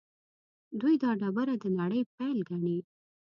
دوی 0.79 0.95
دا 1.03 1.11
ډبره 1.21 1.55
د 1.63 1.65
نړۍ 1.79 2.01
پیل 2.15 2.39
ګڼي. 2.49 2.77